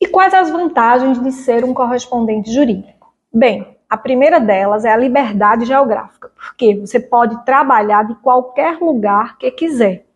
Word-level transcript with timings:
E 0.00 0.06
quais 0.06 0.32
as 0.32 0.48
vantagens 0.48 1.20
de 1.20 1.32
ser 1.32 1.64
um 1.64 1.74
correspondente 1.74 2.52
jurídico? 2.52 3.12
Bem, 3.34 3.76
a 3.90 3.96
primeira 3.96 4.38
delas 4.38 4.84
é 4.84 4.92
a 4.92 4.96
liberdade 4.96 5.64
geográfica, 5.64 6.30
porque 6.36 6.76
você 6.76 7.00
pode 7.00 7.44
trabalhar 7.44 8.04
de 8.04 8.14
qualquer 8.16 8.78
lugar 8.78 9.36
que 9.38 9.50
quiser, 9.50 10.06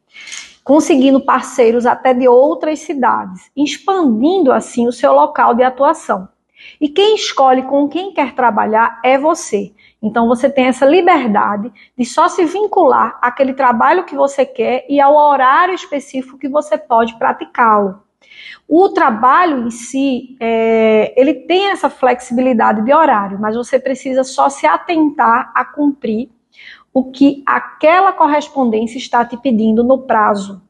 conseguindo 0.63 1.25
parceiros 1.25 1.85
até 1.85 2.15
de 2.15 2.29
outras 2.29 2.79
cidades, 2.79 3.51
expandindo 3.57 4.53
assim 4.53 4.87
o 4.87 4.93
seu 4.93 5.13
local 5.13 5.53
de 5.53 5.65
atuação. 5.65 6.29
E 6.81 6.89
quem 6.89 7.17
escolhe 7.17 7.63
com 7.63 7.89
quem 7.89 8.15
quer 8.15 8.37
trabalhar 8.37 9.01
é 9.03 9.19
você. 9.19 9.73
Então 10.01 10.29
você 10.29 10.49
tem 10.49 10.67
essa 10.67 10.87
liberdade 10.87 11.73
de 11.99 12.05
só 12.05 12.29
se 12.29 12.45
vincular 12.45 13.19
àquele 13.21 13.53
trabalho 13.53 14.05
que 14.05 14.15
você 14.15 14.47
quer 14.47 14.87
e 14.89 15.01
ao 15.01 15.17
horário 15.17 15.75
específico 15.75 16.39
que 16.39 16.49
você 16.49 16.79
pode 16.79 17.19
praticá-lo. 17.19 18.01
O 18.69 18.89
trabalho 18.89 19.67
em 19.67 19.71
si, 19.71 20.37
é, 20.41 21.13
ele 21.21 21.35
tem 21.35 21.71
essa 21.71 21.91
flexibilidade 21.91 22.85
de 22.85 22.93
horário, 22.93 23.39
mas 23.41 23.57
você 23.57 23.79
precisa 23.79 24.25
só 24.25 24.49
se 24.49 24.67
atentar 24.67 25.53
a 25.55 25.65
cumprir 25.65 26.31
o 26.93 27.11
que 27.11 27.43
aquela 27.47 28.13
correspondência 28.13 28.99
está 28.99 29.25
te 29.25 29.37
pedindo 29.37 29.83
no 29.83 30.03
prazo. 30.03 30.63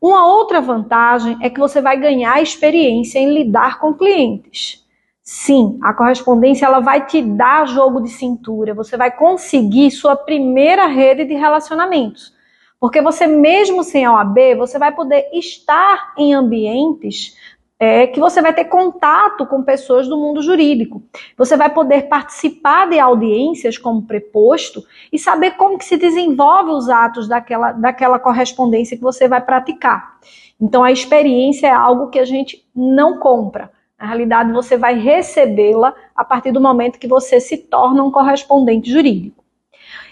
Uma 0.00 0.26
outra 0.26 0.60
vantagem 0.60 1.36
é 1.42 1.50
que 1.50 1.60
você 1.60 1.80
vai 1.80 1.98
ganhar 1.98 2.40
experiência 2.42 3.18
em 3.18 3.34
lidar 3.34 3.78
com 3.78 3.92
clientes. 3.92 4.84
Sim, 5.22 5.78
a 5.82 5.92
correspondência 5.92 6.66
ela 6.66 6.80
vai 6.80 7.06
te 7.06 7.22
dar 7.22 7.68
jogo 7.68 8.00
de 8.00 8.08
cintura, 8.08 8.74
você 8.74 8.96
vai 8.96 9.10
conseguir 9.10 9.90
sua 9.90 10.16
primeira 10.16 10.86
rede 10.86 11.24
de 11.24 11.34
relacionamentos. 11.34 12.32
Porque 12.80 13.02
você, 13.02 13.26
mesmo 13.26 13.84
sem 13.84 14.06
a 14.06 14.14
OAB, 14.14 14.56
você 14.56 14.78
vai 14.78 14.90
poder 14.90 15.28
estar 15.34 16.14
em 16.16 16.32
ambientes 16.32 17.36
é, 17.78 18.06
que 18.06 18.18
você 18.18 18.42
vai 18.42 18.54
ter 18.54 18.64
contato 18.64 19.46
com 19.46 19.62
pessoas 19.62 20.08
do 20.08 20.16
mundo 20.16 20.42
jurídico. 20.42 21.02
Você 21.36 21.56
vai 21.56 21.68
poder 21.68 22.08
participar 22.08 22.88
de 22.88 22.98
audiências 22.98 23.78
como 23.78 24.06
preposto 24.06 24.82
e 25.12 25.18
saber 25.18 25.52
como 25.52 25.78
que 25.78 25.84
se 25.84 25.96
desenvolve 25.96 26.70
os 26.70 26.88
atos 26.88 27.28
daquela, 27.28 27.72
daquela 27.72 28.18
correspondência 28.18 28.96
que 28.96 29.02
você 29.02 29.28
vai 29.28 29.42
praticar. 29.42 30.18
Então, 30.60 30.82
a 30.82 30.92
experiência 30.92 31.68
é 31.68 31.72
algo 31.72 32.08
que 32.08 32.18
a 32.18 32.24
gente 32.24 32.66
não 32.74 33.18
compra. 33.18 33.70
Na 33.98 34.06
realidade, 34.06 34.52
você 34.52 34.76
vai 34.76 34.98
recebê-la 34.98 35.94
a 36.14 36.24
partir 36.24 36.52
do 36.52 36.60
momento 36.60 36.98
que 36.98 37.08
você 37.08 37.40
se 37.40 37.56
torna 37.56 38.02
um 38.02 38.10
correspondente 38.10 38.90
jurídico. 38.90 39.42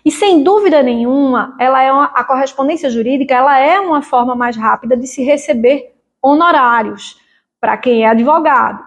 E 0.04 0.10
sem 0.10 0.42
dúvida 0.42 0.82
nenhuma, 0.82 1.54
ela 1.58 1.82
é 1.82 1.92
uma, 1.92 2.04
a 2.06 2.24
correspondência 2.24 2.90
jurídica 2.90 3.34
ela 3.34 3.58
é 3.58 3.80
uma 3.80 4.02
forma 4.02 4.34
mais 4.34 4.56
rápida 4.56 4.96
de 4.96 5.06
se 5.06 5.22
receber 5.22 5.94
honorários 6.22 7.20
para 7.60 7.76
quem 7.76 8.04
é 8.04 8.08
advogado. 8.08 8.82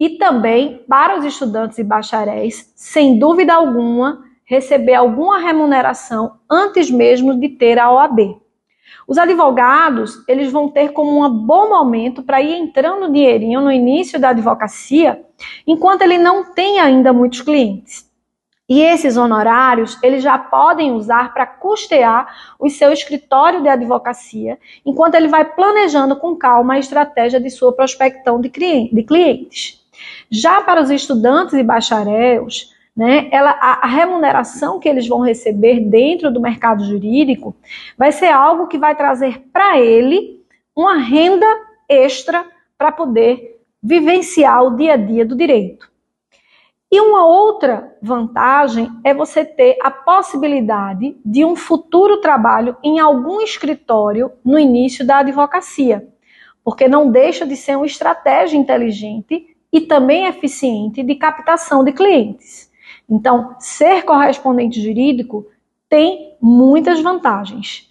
E 0.00 0.10
também 0.10 0.84
para 0.88 1.18
os 1.18 1.24
estudantes 1.24 1.78
e 1.78 1.84
bacharéis, 1.84 2.72
sem 2.76 3.18
dúvida 3.18 3.54
alguma, 3.54 4.22
receber 4.44 4.94
alguma 4.94 5.38
remuneração 5.38 6.38
antes 6.50 6.90
mesmo 6.90 7.38
de 7.38 7.48
ter 7.50 7.78
a 7.78 7.90
OAB. 7.90 8.40
Os 9.06 9.18
advogados, 9.18 10.22
eles 10.28 10.52
vão 10.52 10.68
ter 10.68 10.92
como 10.92 11.24
um 11.24 11.30
bom 11.30 11.68
momento 11.68 12.22
para 12.22 12.40
ir 12.40 12.54
entrando 12.54 13.12
dinheirinho 13.12 13.60
no 13.60 13.72
início 13.72 14.20
da 14.20 14.30
advocacia, 14.30 15.24
enquanto 15.66 16.02
ele 16.02 16.18
não 16.18 16.52
tem 16.52 16.78
ainda 16.78 17.12
muitos 17.12 17.40
clientes. 17.40 18.07
E 18.68 18.82
esses 18.82 19.16
honorários 19.16 19.98
eles 20.02 20.22
já 20.22 20.38
podem 20.38 20.92
usar 20.92 21.32
para 21.32 21.46
custear 21.46 22.54
o 22.58 22.68
seu 22.68 22.92
escritório 22.92 23.62
de 23.62 23.68
advocacia, 23.68 24.58
enquanto 24.84 25.14
ele 25.14 25.28
vai 25.28 25.44
planejando 25.44 26.16
com 26.16 26.36
calma 26.36 26.74
a 26.74 26.78
estratégia 26.78 27.40
de 27.40 27.48
sua 27.48 27.72
prospecção 27.72 28.40
de 28.40 28.50
clientes. 28.50 29.82
Já 30.30 30.60
para 30.60 30.82
os 30.82 30.90
estudantes 30.90 31.54
e 31.54 31.62
bacharéis, 31.62 32.74
né, 32.94 33.28
ela, 33.30 33.50
a, 33.52 33.84
a 33.84 33.86
remuneração 33.86 34.78
que 34.78 34.88
eles 34.88 35.06
vão 35.06 35.20
receber 35.20 35.80
dentro 35.80 36.30
do 36.30 36.40
mercado 36.40 36.84
jurídico 36.84 37.56
vai 37.96 38.12
ser 38.12 38.26
algo 38.26 38.66
que 38.66 38.76
vai 38.76 38.94
trazer 38.94 39.44
para 39.52 39.78
ele 39.78 40.42
uma 40.74 40.96
renda 40.96 41.46
extra 41.88 42.44
para 42.76 42.92
poder 42.92 43.60
vivenciar 43.82 44.64
o 44.64 44.76
dia 44.76 44.94
a 44.94 44.96
dia 44.96 45.24
do 45.24 45.36
direito. 45.36 45.88
E 46.90 47.00
uma 47.02 47.26
outra 47.26 47.94
vantagem 48.00 48.90
é 49.04 49.12
você 49.12 49.44
ter 49.44 49.76
a 49.82 49.90
possibilidade 49.90 51.18
de 51.22 51.44
um 51.44 51.54
futuro 51.54 52.20
trabalho 52.22 52.76
em 52.82 52.98
algum 52.98 53.42
escritório 53.42 54.32
no 54.42 54.58
início 54.58 55.06
da 55.06 55.18
advocacia, 55.18 56.08
porque 56.64 56.88
não 56.88 57.10
deixa 57.10 57.46
de 57.46 57.56
ser 57.56 57.76
uma 57.76 57.84
estratégia 57.84 58.56
inteligente 58.56 59.54
e 59.70 59.82
também 59.82 60.26
eficiente 60.26 61.02
de 61.02 61.14
captação 61.14 61.84
de 61.84 61.92
clientes. 61.92 62.70
Então, 63.06 63.54
ser 63.58 64.04
correspondente 64.04 64.80
jurídico 64.80 65.46
tem 65.90 66.36
muitas 66.40 67.00
vantagens. 67.00 67.87